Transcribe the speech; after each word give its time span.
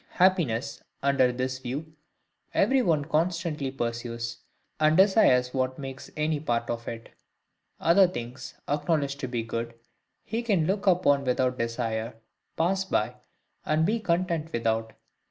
Happiness, 0.15 0.83
under 1.03 1.31
this 1.31 1.59
view, 1.59 1.93
every 2.55 2.81
one 2.81 3.05
constantly 3.05 3.69
pursues, 3.69 4.39
and 4.79 4.97
desires 4.97 5.53
what 5.53 5.77
makes 5.77 6.09
any 6.17 6.39
part 6.39 6.71
of 6.71 6.87
it: 6.87 7.09
other 7.79 8.07
things, 8.07 8.55
acknowledged 8.67 9.19
to 9.19 9.27
be 9.27 9.43
good, 9.43 9.75
he 10.23 10.41
can 10.41 10.65
look 10.65 10.87
upon 10.87 11.23
without 11.23 11.59
desire, 11.59 12.15
pass 12.57 12.83
by, 12.83 13.13
and 13.63 13.85
be 13.85 13.99
content 13.99 14.51
without. 14.51 14.93